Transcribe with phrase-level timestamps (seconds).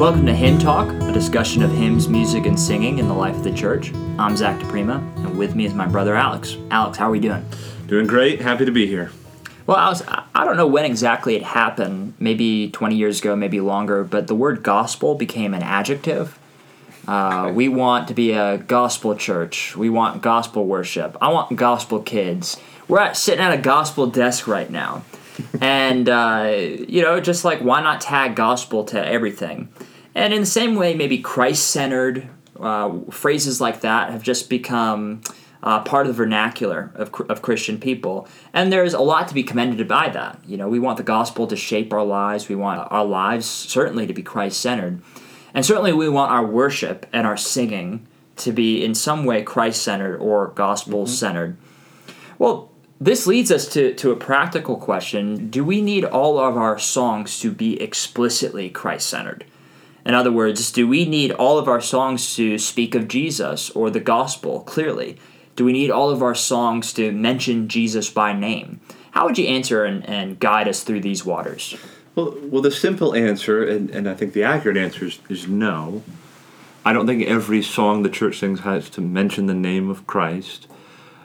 [0.00, 3.44] Welcome to Hymn Talk, a discussion of hymns, music, and singing in the life of
[3.44, 3.92] the church.
[4.18, 6.56] I'm Zach DiPrima, and with me is my brother Alex.
[6.70, 7.44] Alex, how are we doing?
[7.86, 8.40] Doing great.
[8.40, 9.12] Happy to be here.
[9.66, 14.02] Well, Alex, I don't know when exactly it happened, maybe 20 years ago, maybe longer,
[14.02, 16.38] but the word gospel became an adjective.
[17.06, 19.76] Uh, we want to be a gospel church.
[19.76, 21.14] We want gospel worship.
[21.20, 22.56] I want gospel kids.
[22.88, 25.04] We're at, sitting at a gospel desk right now.
[25.60, 29.68] and, uh, you know, just like why not tag gospel to everything?
[30.14, 32.28] And in the same way, maybe Christ centered
[32.58, 35.22] uh, phrases like that have just become
[35.62, 38.28] uh, part of the vernacular of, of Christian people.
[38.52, 40.40] And there's a lot to be commended by that.
[40.46, 44.06] You know, we want the gospel to shape our lives, we want our lives certainly
[44.06, 45.02] to be Christ centered.
[45.52, 48.06] And certainly we want our worship and our singing
[48.36, 51.56] to be in some way Christ centered or gospel centered.
[51.56, 52.34] Mm-hmm.
[52.38, 52.70] Well,
[53.00, 57.40] this leads us to, to a practical question Do we need all of our songs
[57.40, 59.44] to be explicitly Christ centered?
[60.04, 63.90] In other words, do we need all of our songs to speak of Jesus or
[63.90, 65.18] the gospel clearly?
[65.56, 68.80] Do we need all of our songs to mention Jesus by name?
[69.10, 71.76] How would you answer and, and guide us through these waters?
[72.14, 76.02] Well, well, the simple answer, and, and I think the accurate answer is, is no.
[76.84, 80.66] I don't think every song the church sings has to mention the name of Christ,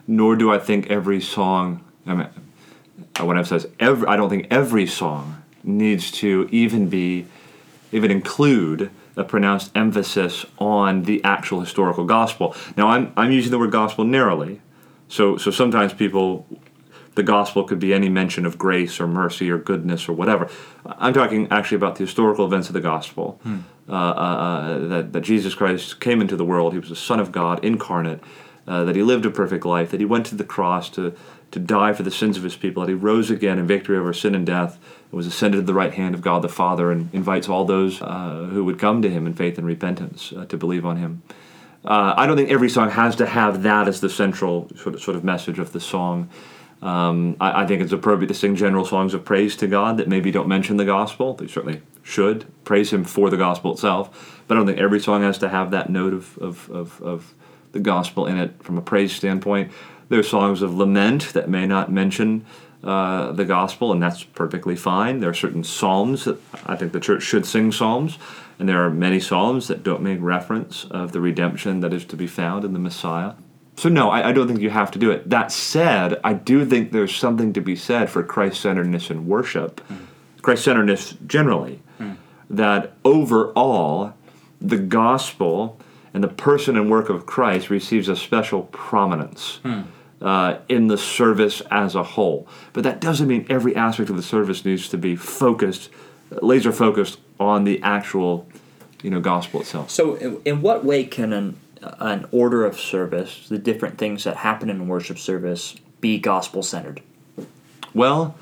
[0.08, 2.30] nor do I think every song, I mean,
[3.20, 7.26] what I've said, every, I don't think every song needs to even be
[7.96, 12.56] even include a pronounced emphasis on the actual historical gospel.
[12.76, 14.62] Now, I'm, I'm using the word gospel narrowly.
[15.08, 16.46] So, so sometimes people,
[17.16, 20.50] the gospel could be any mention of grace or mercy or goodness or whatever.
[20.86, 23.40] I'm talking actually about the historical events of the gospel.
[23.44, 23.60] Hmm.
[23.88, 27.20] Uh, uh, uh that, that Jesus Christ came into the world, he was the Son
[27.20, 28.20] of God incarnate,
[28.68, 31.16] uh, that he lived a perfect life, that he went to the cross to,
[31.52, 34.12] to die for the sins of his people, that he rose again in victory over
[34.12, 34.80] sin and death,
[35.16, 38.50] was ascended to the right hand of God the Father, and invites all those uh,
[38.52, 41.24] who would come to him in faith and repentance uh, to believe on him.
[41.86, 45.02] Uh, I don't think every song has to have that as the central sort of,
[45.02, 46.30] sort of message of the song.
[46.82, 50.10] Um, I, I, think it's appropriate to sing general songs of praise to God that
[50.10, 51.34] maybe don't mention the gospel.
[51.34, 55.22] They certainly should praise Him for the gospel itself, but I don't think every song
[55.22, 57.34] has to have that note of, of, of, of
[57.72, 59.72] the gospel in it from a praise standpoint.
[60.10, 62.46] There are songs of lament that may not mention
[62.86, 65.20] uh, the gospel, and that's perfectly fine.
[65.20, 66.38] There are certain psalms that
[66.68, 68.20] I think the church should sing psalms,
[68.60, 72.16] and there are many psalms that don't make reference of the redemption that is to
[72.16, 73.34] be found in the Messiah.
[73.76, 75.28] So no, I, I don't think you have to do it.
[75.30, 79.98] That said, I do think there's something to be said for Christ-centeredness in worship, mm.
[80.44, 81.82] Christ-centeredness generally.
[82.00, 82.18] Mm.
[82.52, 84.14] That overall,
[84.62, 85.80] the gospel
[86.14, 89.60] and the person and work of Christ receives a special prominence.
[89.64, 89.88] Mm
[90.22, 92.48] uh, in the service as a whole.
[92.74, 95.90] But that doesn't mean every aspect of the service needs to be focused,
[96.42, 98.48] laser focused on the actual,
[99.04, 99.90] you know, gospel itself.
[99.90, 101.60] So, in, what way can an
[102.00, 107.02] an order of service, the different things that happen in worship service, be gospel centered?
[107.94, 108.36] Well,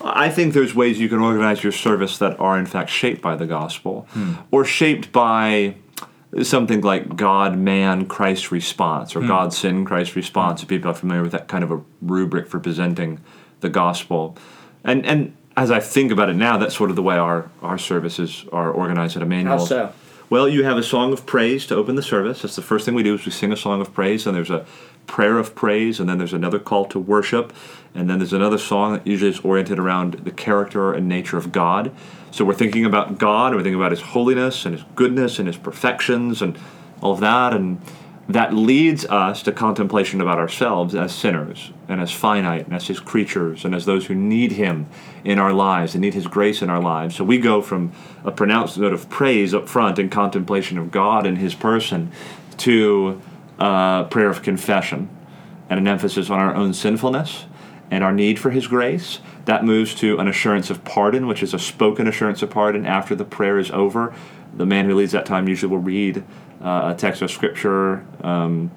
[0.00, 3.36] I think there's ways you can organize your service that are in fact shaped by
[3.36, 4.34] the gospel, hmm.
[4.50, 5.76] or shaped by
[6.42, 9.28] something like God, man, Christ response, or hmm.
[9.28, 10.62] God, sin, Christ response.
[10.62, 13.20] If people are familiar with that kind of a rubric for presenting
[13.60, 14.36] the gospel,
[14.84, 17.78] and and as I think about it now, that's sort of the way our our
[17.78, 19.58] services are organized at Emmanuel.
[19.58, 19.92] How so?
[20.30, 22.42] Well, you have a song of praise to open the service.
[22.42, 24.48] That's the first thing we do is we sing a song of praise, and there's
[24.48, 24.64] a
[25.08, 27.52] prayer of praise, and then there's another call to worship,
[27.96, 31.50] and then there's another song that usually is oriented around the character and nature of
[31.50, 31.90] God.
[32.30, 35.48] So we're thinking about God, and we're thinking about His holiness and His goodness and
[35.48, 36.56] His perfections and
[37.00, 37.80] all of that, and
[38.34, 43.00] that leads us to contemplation about ourselves as sinners and as finite and as His
[43.00, 44.86] creatures and as those who need Him
[45.24, 47.16] in our lives and need His grace in our lives.
[47.16, 47.92] So we go from
[48.24, 52.12] a pronounced note of praise up front in contemplation of God and His person
[52.58, 53.20] to
[53.58, 55.08] prayer of confession
[55.68, 57.46] and an emphasis on our own sinfulness
[57.90, 61.54] and our need for His grace that moves to an assurance of pardon, which is
[61.54, 64.14] a spoken assurance of pardon after the prayer is over.
[64.54, 66.22] The man who leads that time usually will read
[66.62, 68.04] uh, a text of scripture.
[68.22, 68.70] Um,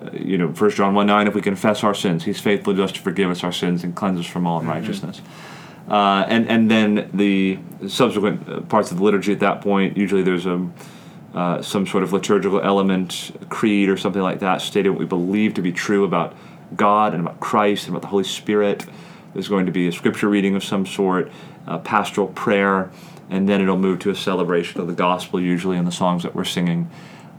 [0.00, 2.96] uh, you know, First John 1 9, if we confess our sins, he's faithful just
[2.96, 5.20] to forgive us our sins and cleanse us from all unrighteousness.
[5.20, 5.92] Mm-hmm.
[5.92, 7.58] Uh, and, and then the
[7.88, 10.68] subsequent uh, parts of the liturgy at that point, usually there's a,
[11.34, 15.54] uh, some sort of liturgical element, creed or something like that, stating what we believe
[15.54, 16.34] to be true about
[16.76, 18.86] God and about Christ and about the Holy Spirit.
[19.32, 21.32] There's going to be a scripture reading of some sort,
[21.66, 22.90] a pastoral prayer,
[23.30, 26.34] and then it'll move to a celebration of the gospel, usually in the songs that
[26.34, 26.90] we're singing.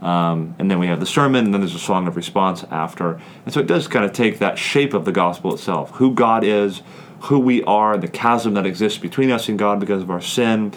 [0.04, 3.20] Um, and then we have the sermon, and then there's a song of response after.
[3.44, 6.44] And so it does kind of take that shape of the gospel itself who God
[6.44, 6.82] is,
[7.20, 10.74] who we are, the chasm that exists between us and God because of our sin,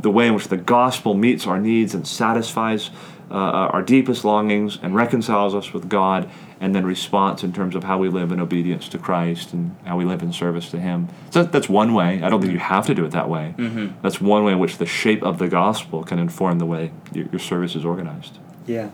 [0.00, 2.90] the way in which the gospel meets our needs and satisfies
[3.30, 3.34] uh,
[3.72, 6.30] our deepest longings and reconciles us with God,
[6.60, 9.96] and then response in terms of how we live in obedience to Christ and how
[9.96, 11.08] we live in service to Him.
[11.30, 12.22] So that's one way.
[12.22, 13.54] I don't think you have to do it that way.
[13.58, 14.00] Mm-hmm.
[14.02, 17.26] That's one way in which the shape of the gospel can inform the way your,
[17.32, 18.38] your service is organized.
[18.66, 18.90] Yeah.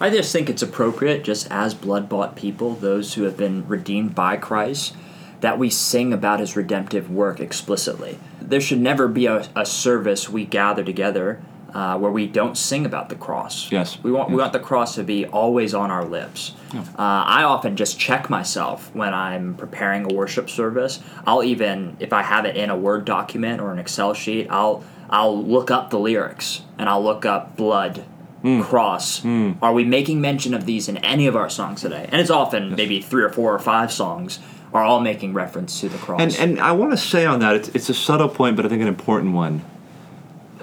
[0.00, 4.14] I just think it's appropriate, just as blood bought people, those who have been redeemed
[4.14, 4.94] by Christ,
[5.40, 8.18] that we sing about his redemptive work explicitly.
[8.40, 11.40] There should never be a, a service we gather together
[11.74, 13.70] uh, where we don't sing about the cross.
[13.70, 14.02] Yes.
[14.02, 16.52] We want, we want the cross to be always on our lips.
[16.74, 21.00] Uh, I often just check myself when I'm preparing a worship service.
[21.26, 24.82] I'll even, if I have it in a Word document or an Excel sheet, I'll,
[25.08, 28.04] I'll look up the lyrics and I'll look up blood
[28.42, 28.62] Mm.
[28.62, 29.20] cross.
[29.20, 29.56] Mm.
[29.60, 32.08] Are we making mention of these in any of our songs today?
[32.10, 34.38] And it's often maybe three or four or five songs
[34.72, 36.20] are all making reference to the cross.
[36.20, 38.68] And and I want to say on that, it's, it's a subtle point, but I
[38.68, 39.62] think an important one.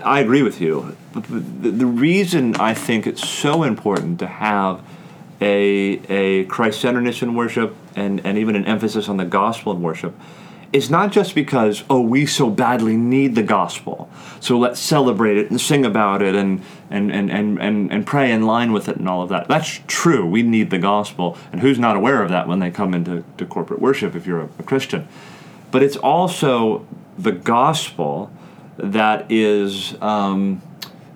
[0.03, 0.95] I agree with you.
[1.13, 4.81] The, the reason I think it's so important to have
[5.41, 9.81] a, a Christ centeredness in worship and, and even an emphasis on the gospel in
[9.81, 10.13] worship
[10.73, 14.09] is not just because, oh, we so badly need the gospel,
[14.39, 18.31] so let's celebrate it and sing about it and, and, and, and, and, and pray
[18.31, 19.47] in line with it and all of that.
[19.47, 20.25] That's true.
[20.25, 21.37] We need the gospel.
[21.51, 24.41] And who's not aware of that when they come into to corporate worship if you're
[24.41, 25.07] a, a Christian?
[25.71, 26.85] But it's also
[27.17, 28.31] the gospel
[28.77, 30.61] that is um,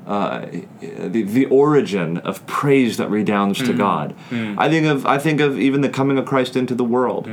[0.05, 0.47] uh,
[0.81, 4.15] the, the origin of praise that redounds to God.
[4.59, 7.27] I think of I think of even the coming of Christ into the world,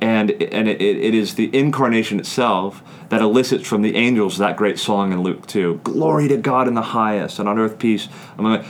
[0.00, 4.78] and and it, it is the incarnation itself that elicits from the angels that great
[4.78, 8.64] song in Luke two: "Glory to God in the highest, and on earth peace." the,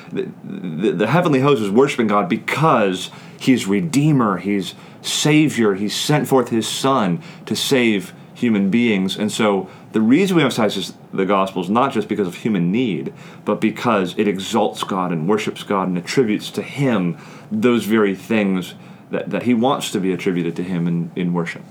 [0.44, 6.50] the, the heavenly host is worshiping God because He's Redeemer, He's Savior, He's sent forth
[6.50, 11.70] His Son to save human beings, and so the reason we emphasize the gospel is
[11.70, 13.14] not just because of human need,
[13.46, 17.16] but because it exalts God and worships God and attributes to Him
[17.50, 18.74] those very things
[19.10, 21.62] that, that He wants to be attributed to Him in, in worship.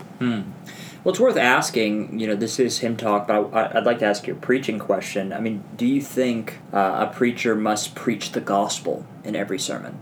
[1.06, 2.20] Well, it's worth asking.
[2.20, 4.80] You know, this is Hymn Talk, but I, I'd like to ask you a preaching
[4.80, 5.34] question.
[5.34, 10.00] I mean, do you think uh, a preacher must preach the gospel in every sermon?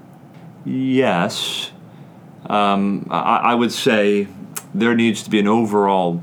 [0.63, 1.71] Yes,
[2.45, 4.29] um, I, I would say
[4.73, 6.21] there needs to be an overall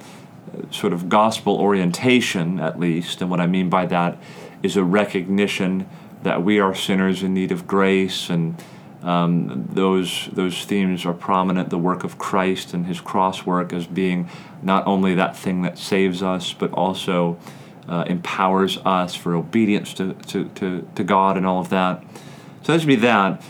[0.57, 3.21] uh, sort of gospel orientation, at least.
[3.21, 4.17] And what I mean by that
[4.63, 5.87] is a recognition
[6.23, 8.57] that we are sinners in need of grace, and
[9.03, 11.71] um, those those themes are prominent.
[11.71, 14.29] The work of Christ and His cross work as being
[14.63, 17.39] not only that thing that saves us, but also
[17.89, 22.03] uh, empowers us for obedience to, to, to, to God and all of that.
[22.63, 23.43] So there should be that.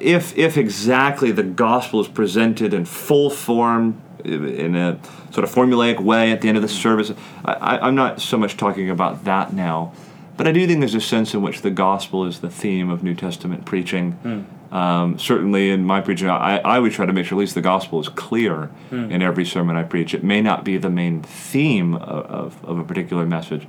[0.00, 4.98] If if exactly the gospel is presented in full form in a
[5.30, 7.12] sort of formulaic way at the end of the service,
[7.44, 9.92] I, I'm not so much talking about that now.
[10.38, 13.02] But I do think there's a sense in which the gospel is the theme of
[13.02, 14.46] New Testament preaching.
[14.70, 17.60] Um, certainly in my preaching, I, I would try to make sure at least the
[17.60, 20.14] gospel is clear in every sermon I preach.
[20.14, 23.66] It may not be the main theme of, of, of a particular message,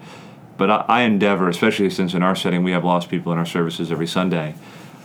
[0.58, 3.46] but I, I endeavor, especially since in our setting we have lost people in our
[3.46, 4.54] services every Sunday,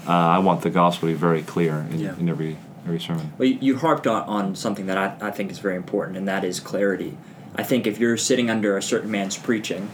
[0.07, 2.19] uh, I want the gospel to be very clear in, Yeah.
[2.19, 3.33] in every every sermon.
[3.39, 6.29] Well, you, you harped on, on something that I, I think is very important, and
[6.29, 7.17] that is clarity.
[7.57, 9.89] I think if you're sitting under a certain man's preaching,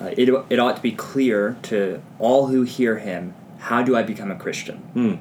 [0.00, 4.02] uh, it, it ought to be clear to all who hear him how do I
[4.02, 5.20] become a Christian?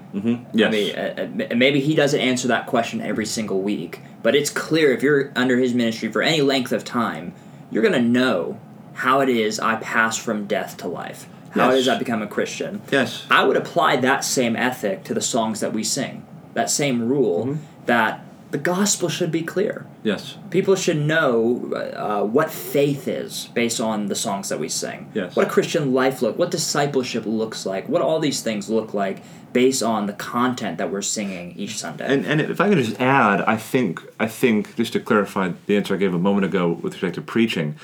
[0.54, 0.68] Yes.
[0.68, 4.50] I mean, uh, uh, maybe he doesn't answer that question every single week, but it's
[4.50, 7.34] clear if you're under his ministry for any length of time,
[7.70, 8.58] you're going to know
[8.94, 11.28] how it is I pass from death to life.
[11.52, 11.80] How it Yes.
[11.82, 12.82] is I become a Christian.
[12.92, 13.26] Yes.
[13.30, 16.26] I would apply that same ethic to the songs that we sing.
[16.54, 17.62] That same rule Mm-hmm.
[17.88, 19.86] that the gospel should be clear.
[20.04, 20.38] yes.
[20.50, 25.12] People should know uh, what faith is based on the songs that we sing.
[25.14, 25.36] Yes.
[25.36, 29.22] What a Christian life look, what discipleship looks like, what all these things look like
[29.54, 32.06] based on the content that we're singing each Sunday.
[32.12, 35.76] And, and if I could just add, I think I think just to clarify the
[35.78, 37.76] answer I gave a moment ago with respect to preaching,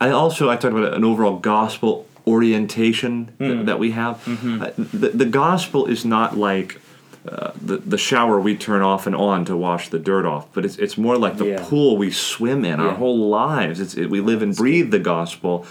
[0.00, 4.16] I also I talked about an overall gospel orientation th- that we have.
[4.26, 6.80] Uh, the, the gospel is not like
[7.28, 10.64] uh, the the shower we turn off and on to wash the dirt off, but
[10.64, 11.64] it's it's more like the Yeah.
[11.68, 13.80] pool we swim in our whole lives.
[13.80, 15.66] It's it, we live and breathe the gospel,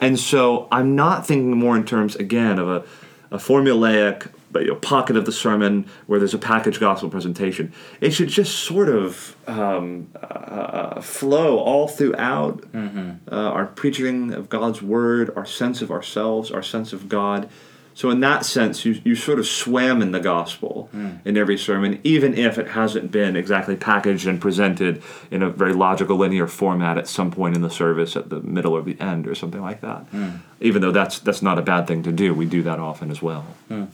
[0.00, 2.84] and so I'm not thinking more in terms again of a
[3.30, 7.70] a formulaic but, you know, pocket of the sermon where there's a package gospel presentation.
[8.00, 14.80] It should just sort of um, uh, flow all throughout uh, our preaching of God's
[14.80, 17.50] word, our sense of ourselves, our sense of God,
[17.98, 21.14] So in that sense, you, you sort of swam in the gospel hmm.
[21.24, 25.02] in every sermon, even if it hasn't been exactly packaged and presented
[25.32, 28.72] in a very logical, linear format at some point in the service, at the middle
[28.72, 30.02] or the end, or something like that.
[30.12, 30.36] Hmm.
[30.60, 33.20] Even though that's that's not a bad thing to do, we do that often as
[33.20, 33.40] well.
[33.66, 33.86] Hmm.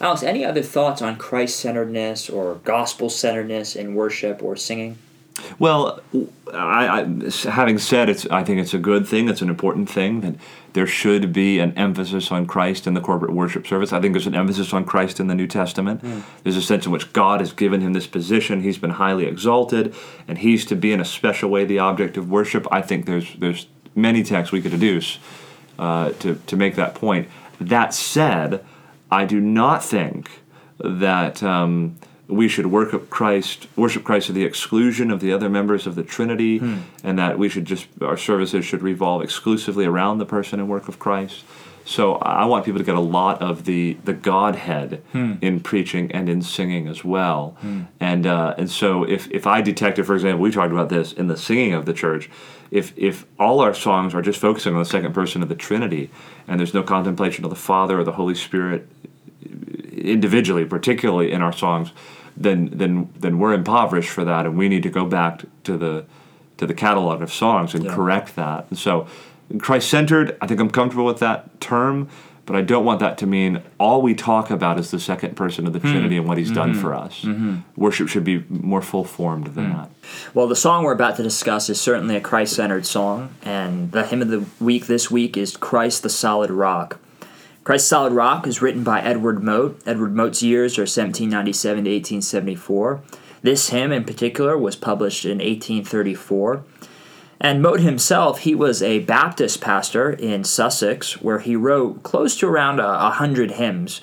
[0.00, 4.98] Alex, any other thoughts on Christ centeredness or gospel centeredness in worship or singing?
[5.58, 6.00] Well,
[6.52, 9.28] I, I, having said it's, I think it's a good thing.
[9.28, 10.34] It's an important thing that
[10.72, 13.92] there should be an emphasis on Christ in the corporate worship service.
[13.92, 16.02] I think there's an emphasis on Christ in the New Testament.
[16.42, 18.62] There's a sense in which God has given him this position.
[18.62, 19.94] He's been highly exalted,
[20.28, 22.66] and he's to be in a special way the object of worship.
[22.70, 25.18] I think there's there's many texts we could deduce
[25.78, 27.28] uh, to to make that point.
[27.60, 28.64] That said,
[29.10, 30.30] I do not think
[30.78, 31.42] that.
[31.42, 31.96] Um,
[32.28, 36.02] we should worship Christ, worship Christ to the exclusion of the other members of the
[36.02, 36.78] Trinity, hmm.
[37.02, 40.88] and that we should just our services should revolve exclusively around the person and work
[40.88, 41.44] of Christ.
[41.84, 45.34] So I want people to get a lot of the the Godhead hmm.
[45.40, 47.56] in preaching and in singing as well.
[47.60, 47.82] Hmm.
[47.98, 51.26] And uh, and so if if I detected, for example, we talked about this in
[51.26, 52.30] the singing of the church.
[52.70, 56.10] If if all our songs are just focusing on the second person of the Trinity,
[56.46, 58.88] and there's no contemplation of the Father or the Holy Spirit
[60.02, 61.92] individually, particularly in our songs,
[62.36, 66.04] then then then we're impoverished for that, and we need to go back to the
[66.58, 67.94] to the catalog of songs and Yeah.
[67.94, 68.66] correct that.
[68.70, 69.06] And so,
[69.58, 70.36] Christ centered.
[70.40, 72.08] I think I'm comfortable with that term,
[72.46, 75.66] but I don't want that to mean all we talk about is the second person
[75.66, 75.90] of the hmm.
[75.90, 76.80] Trinity and what He's done mm-hmm.
[76.80, 77.22] for us.
[77.22, 77.56] Mm-hmm.
[77.76, 79.76] Worship should be more full formed than hmm.
[79.76, 79.90] that.
[80.34, 84.04] Well, the song we're about to discuss is certainly a Christ centered song, and the
[84.06, 86.98] hymn of the week this week is Christ the Solid Rock.
[87.64, 89.80] Christ Solid Rock is written by Edward Mote.
[89.86, 93.00] Edward Mote's years are 1797 to 1874.
[93.42, 96.64] This hymn in particular was published in 1834.
[97.40, 102.48] And Mote himself, he was a Baptist pastor in Sussex where he wrote close to
[102.48, 104.00] around a, a hundred hymns.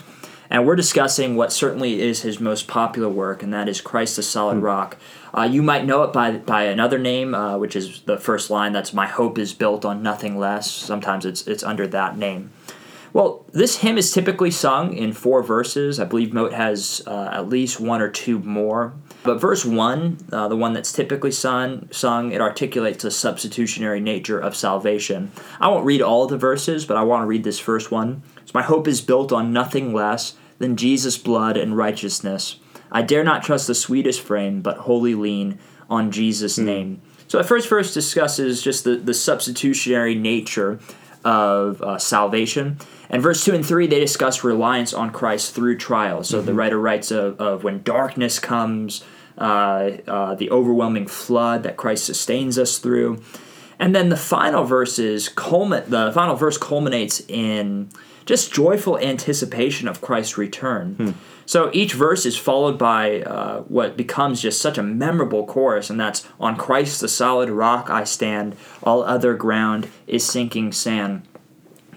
[0.50, 4.24] And we're discussing what certainly is his most popular work, and that is Christ the
[4.24, 4.98] Solid Rock.
[5.38, 8.72] Uh, you might know it by, by another name, uh, which is the first line.
[8.72, 12.52] That's "My hope is built on nothing less." Sometimes it's it's under that name.
[13.12, 16.00] Well, this hymn is typically sung in four verses.
[16.00, 18.94] I believe Mote has uh, at least one or two more.
[19.24, 24.40] But verse one, uh, the one that's typically sung, sung, it articulates the substitutionary nature
[24.40, 25.32] of salvation.
[25.60, 28.24] I won't read all the verses, but I want to read this first one.
[28.46, 32.60] So my hope is built on nothing less than Jesus' blood and righteousness.
[32.92, 37.02] I dare not trust the sweetest frame, but wholly lean on Jesus' name.
[37.28, 40.80] So the first verse discusses just the, the substitutionary nature
[41.24, 42.78] of uh, salvation.
[43.10, 46.30] And verse 2 and 3, they discuss reliance on Christ through trials.
[46.30, 49.04] So the writer writes of, of when darkness comes,
[49.38, 53.22] uh, uh, the overwhelming flood that Christ sustains us through.
[53.80, 57.90] And then the final verses culminate, the final verse culminates in
[58.30, 61.16] just joyful anticipation of Christ's return.
[61.48, 66.00] So each verse is followed by uh, what becomes just such a memorable chorus, and
[66.00, 71.28] that's On Christ the solid rock I stand, all other ground is sinking sand.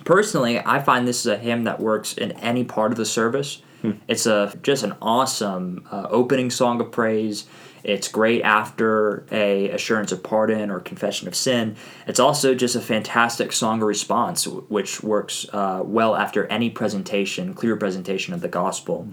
[0.06, 3.60] Personally, I find this is a hymn that works in any part of the service.
[4.08, 7.44] It's a just an awesome uh, opening song of praise.
[7.84, 11.76] It's great after a assurance of pardon or confession of sin.
[12.06, 17.76] It's also just a fantastic song response, which works uh, well after any presentation, clear
[17.76, 19.08] presentation of the gospel.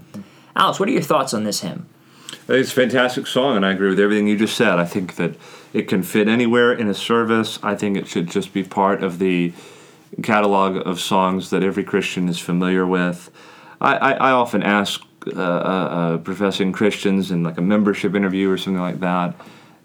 [0.54, 1.88] Alex, what are your thoughts on this hymn?
[2.48, 4.78] It's a fantastic song, and I agree with everything you just said.
[4.78, 5.34] I think that
[5.72, 7.58] it can fit anywhere in a service.
[7.62, 9.52] I think it should just be part of the
[10.22, 13.30] catalog of songs that every Christian is familiar with.
[13.80, 18.50] I, I, I often ask uh, uh, uh, professing Christians and like a membership interview
[18.50, 19.34] or something like that,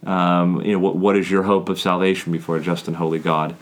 [0.06, 3.20] um, you know, what, what is your hope of salvation before a just and holy
[3.20, 3.56] God?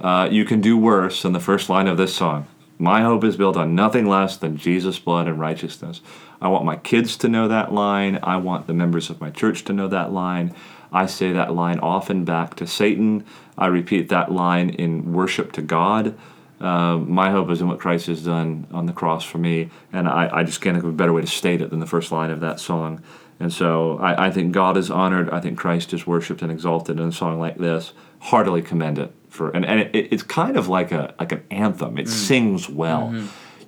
[0.00, 2.46] Uh, you can do worse than the first line of this song.
[2.78, 6.00] My hope is built on nothing less than Jesus' blood and righteousness.
[6.40, 8.18] I want my kids to know that line.
[8.22, 10.54] I want the members of my church to know that line.
[10.90, 13.26] I say that line often back to Satan.
[13.58, 16.16] I repeat that line in worship to God.
[16.60, 20.06] Uh, my hope is in what Christ has done on the cross for me, and
[20.06, 22.12] I, I just can't think of a better way to state it than the first
[22.12, 23.02] line of that song.
[23.38, 25.30] And so I, I think God is honored.
[25.30, 27.94] I think Christ is worshipped and exalted in a song like this.
[28.18, 31.96] Heartily commend it for, and, and it, it's kind of like a like an anthem.
[31.96, 33.14] It sings well.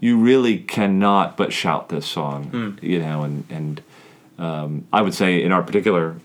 [0.00, 3.22] You really cannot but shout this song, you know.
[3.22, 3.82] And and
[4.38, 6.16] um, I would say in our particular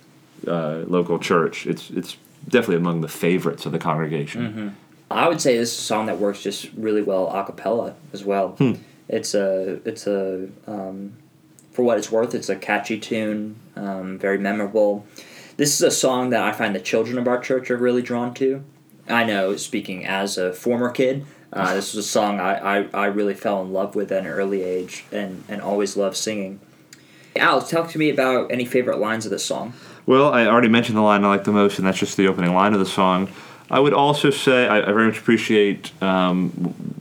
[0.45, 2.17] uh, local church, it's it's
[2.49, 4.75] definitely among the favorites of the congregation.
[5.09, 8.23] I would say this is a song that works just really well a cappella as
[8.25, 8.55] well.
[9.07, 11.13] It's a it's a um,
[11.71, 15.05] for what it's worth, it's a catchy tune, um, very memorable.
[15.57, 18.33] This is a song that I find the children of our church are really drawn
[18.35, 18.63] to.
[19.07, 23.05] I know, speaking as a former kid, Uh, this was a song I, I, I
[23.05, 26.59] really fell in love with at an early age and, and always loved singing.
[27.37, 29.73] Alex, talk to me about any favorite lines of this song.
[30.05, 32.53] Well, I already mentioned the line I like the most, and that's just the opening
[32.53, 33.29] line of the song.
[33.69, 36.49] I would also say I, I very much appreciate um,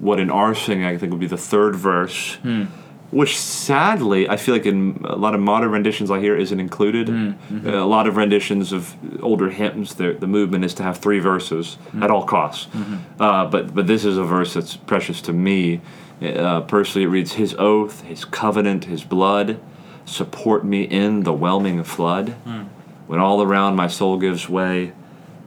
[0.00, 2.64] what in our singing I think would be the third verse, Hmm.
[3.12, 7.08] which sadly I feel like in a lot of modern renditions I hear isn't included.
[7.08, 7.32] Hmm,
[7.64, 11.20] Uh, a lot of renditions of older hymns, the, the movement is to have three
[11.20, 12.02] verses Hmm.
[12.02, 12.66] at all costs.
[12.75, 13.23] Mm-hmm.
[13.23, 15.80] Uh, but but this is a verse that's precious to me.
[16.20, 19.58] Uh, personally, it reads, "His oath, His covenant, His blood,
[20.04, 22.62] support me in the whelming flood." Hmm.
[23.06, 24.92] When all around my soul gives way,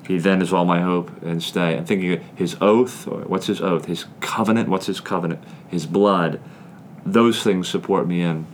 [0.09, 1.77] he then is all my hope and stay.
[1.77, 3.85] I'm thinking his oath, or what's his oath?
[3.85, 5.43] His covenant, what's his covenant?
[5.67, 6.41] His blood.
[7.05, 8.47] Those things support me in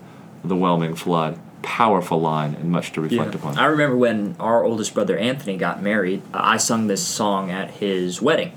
[0.43, 1.39] the whelming flood.
[1.61, 3.57] Powerful line and much to reflect upon.
[3.57, 7.71] I remember when our oldest brother Anthony got married, uh, I sung this song at
[7.71, 8.51] his wedding.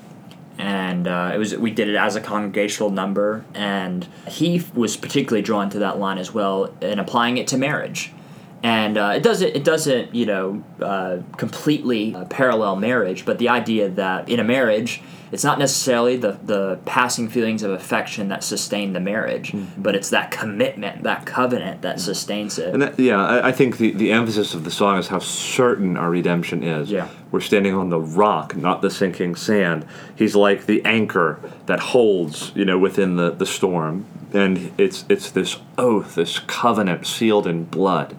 [0.58, 5.42] And uh, it was we did it as a congregational number, and he was particularly
[5.42, 8.12] drawn to that line as well, and applying it to marriage.
[8.62, 13.48] And uh, it doesn't it doesn't you know uh, completely uh, parallel marriage, but the
[13.48, 15.00] idea that in a marriage,
[15.30, 20.10] it's not necessarily the the passing feelings of affection that sustain the marriage, but it's
[20.10, 22.74] that commitment, that covenant that sustains it.
[22.74, 25.96] And that, yeah, I, I think the, the emphasis of the song is how certain
[25.96, 26.90] our redemption is.
[26.90, 27.08] Yeah.
[27.30, 29.86] We're standing on the rock, not the sinking sand.
[30.16, 34.06] He's like the anchor that holds, you know, within the, the storm.
[34.32, 38.16] And it's it's this oath, this covenant sealed in blood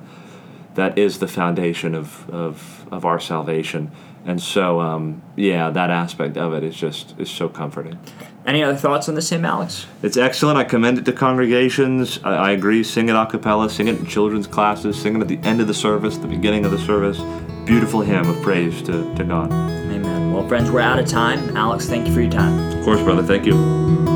[0.80, 3.92] that is the foundation of, of, of our salvation.
[4.26, 8.00] And so, um, yeah, that aspect of it is just is so comforting.
[8.46, 9.86] Any other thoughts on this hymn, Alex?
[10.02, 10.58] It's excellent.
[10.58, 12.20] I commend it to congregations.
[12.24, 12.84] I, I agree.
[12.84, 15.68] Sing it a cappella, sing it in children's classes, sing it at the end of
[15.68, 17.20] the service, the beginning of the service.
[17.66, 19.52] Beautiful hymn of praise to, to God.
[19.52, 20.34] Amen.
[20.34, 21.56] Well, friends, we're out of time.
[21.56, 22.78] Alex, thank you for your time.
[22.78, 23.24] Of course, brother.
[23.24, 24.09] Thank you.